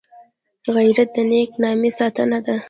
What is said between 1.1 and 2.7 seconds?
د نېک نامۍ ساتنه ده